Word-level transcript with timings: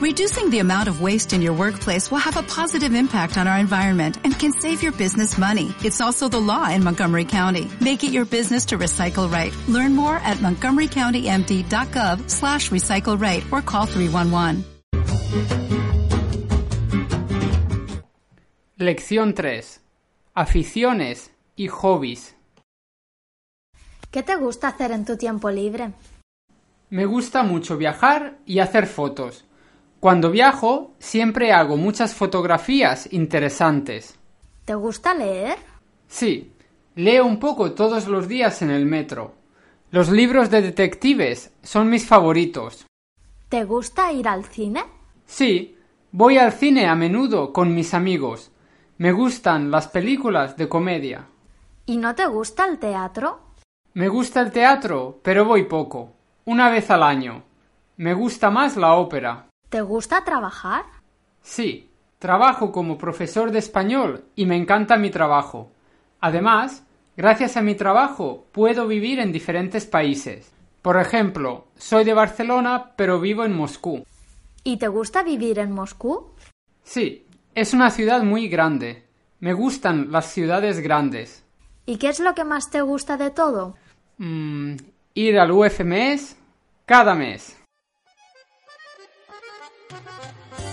Reducing 0.00 0.48
the 0.48 0.60
amount 0.60 0.88
of 0.88 1.02
waste 1.02 1.34
in 1.34 1.42
your 1.42 1.52
workplace 1.52 2.10
will 2.10 2.24
have 2.24 2.38
a 2.38 2.42
positive 2.42 2.94
impact 2.94 3.36
on 3.36 3.46
our 3.46 3.58
environment 3.58 4.16
and 4.24 4.32
can 4.32 4.50
save 4.50 4.82
your 4.82 4.92
business 4.92 5.36
money. 5.36 5.74
It's 5.84 6.00
also 6.00 6.26
the 6.26 6.40
law 6.40 6.70
in 6.70 6.82
Montgomery 6.82 7.26
County. 7.26 7.68
Make 7.82 8.02
it 8.02 8.10
your 8.10 8.24
business 8.24 8.64
to 8.68 8.78
recycle 8.78 9.30
right. 9.30 9.52
Learn 9.68 9.94
more 9.94 10.16
at 10.24 10.38
montgomerycountymd.gov 10.38 12.30
slash 12.30 12.70
recycle 12.70 13.20
right 13.20 13.44
or 13.52 13.60
call 13.60 13.84
311. 13.84 14.64
Lección 18.78 19.34
3. 19.34 19.80
Aficiones 20.34 21.30
y 21.58 21.68
hobbies. 21.68 22.34
¿Qué 24.10 24.22
te 24.22 24.36
gusta 24.36 24.68
hacer 24.68 24.92
en 24.92 25.04
tu 25.04 25.18
tiempo 25.18 25.50
libre? 25.50 25.92
Me 26.88 27.04
gusta 27.04 27.42
mucho 27.42 27.76
viajar 27.76 28.38
y 28.46 28.60
hacer 28.60 28.86
fotos. 28.86 29.44
Cuando 30.00 30.30
viajo 30.30 30.94
siempre 30.98 31.52
hago 31.52 31.76
muchas 31.76 32.14
fotografías 32.14 33.12
interesantes. 33.12 34.18
¿Te 34.64 34.74
gusta 34.74 35.12
leer? 35.12 35.58
Sí, 36.08 36.52
leo 36.94 37.26
un 37.26 37.38
poco 37.38 37.72
todos 37.72 38.08
los 38.08 38.26
días 38.26 38.62
en 38.62 38.70
el 38.70 38.86
metro. 38.86 39.34
Los 39.90 40.08
libros 40.10 40.48
de 40.48 40.62
detectives 40.62 41.52
son 41.62 41.90
mis 41.90 42.06
favoritos. 42.06 42.86
¿Te 43.50 43.64
gusta 43.64 44.10
ir 44.10 44.26
al 44.26 44.44
cine? 44.46 44.84
Sí, 45.26 45.76
voy 46.12 46.38
al 46.38 46.52
cine 46.52 46.86
a 46.86 46.94
menudo 46.94 47.52
con 47.52 47.74
mis 47.74 47.92
amigos. 47.92 48.52
Me 48.96 49.12
gustan 49.12 49.70
las 49.70 49.88
películas 49.88 50.56
de 50.56 50.68
comedia. 50.68 51.26
¿Y 51.84 51.98
no 51.98 52.14
te 52.14 52.26
gusta 52.26 52.64
el 52.64 52.78
teatro? 52.78 53.40
Me 53.92 54.08
gusta 54.08 54.40
el 54.40 54.50
teatro, 54.50 55.20
pero 55.22 55.44
voy 55.44 55.64
poco. 55.64 56.12
Una 56.46 56.70
vez 56.70 56.90
al 56.90 57.02
año. 57.02 57.42
Me 57.98 58.14
gusta 58.14 58.50
más 58.50 58.76
la 58.76 58.94
ópera. 58.94 59.49
¿Te 59.70 59.82
gusta 59.82 60.24
trabajar? 60.24 60.84
Sí, 61.42 61.88
trabajo 62.18 62.72
como 62.72 62.98
profesor 62.98 63.52
de 63.52 63.60
español 63.60 64.24
y 64.34 64.44
me 64.44 64.56
encanta 64.56 64.96
mi 64.96 65.10
trabajo. 65.10 65.70
Además, 66.20 66.84
gracias 67.16 67.56
a 67.56 67.62
mi 67.62 67.76
trabajo 67.76 68.46
puedo 68.50 68.88
vivir 68.88 69.20
en 69.20 69.30
diferentes 69.30 69.86
países. 69.86 70.52
Por 70.82 70.96
ejemplo, 70.98 71.68
soy 71.76 72.02
de 72.02 72.14
Barcelona, 72.14 72.94
pero 72.96 73.20
vivo 73.20 73.44
en 73.44 73.54
Moscú. 73.54 74.04
¿Y 74.64 74.78
te 74.78 74.88
gusta 74.88 75.22
vivir 75.22 75.60
en 75.60 75.70
Moscú? 75.70 76.32
Sí, 76.82 77.24
es 77.54 77.72
una 77.72 77.90
ciudad 77.90 78.24
muy 78.24 78.48
grande. 78.48 79.06
Me 79.38 79.52
gustan 79.52 80.10
las 80.10 80.32
ciudades 80.32 80.80
grandes. 80.80 81.44
¿Y 81.86 81.98
qué 81.98 82.08
es 82.08 82.18
lo 82.18 82.34
que 82.34 82.44
más 82.44 82.70
te 82.70 82.80
gusta 82.80 83.16
de 83.16 83.30
todo? 83.30 83.76
Mm, 84.18 84.74
ir 85.14 85.38
al 85.38 85.52
UFMS 85.52 86.36
cada 86.86 87.14
mes. 87.14 87.59
Música 89.90 90.69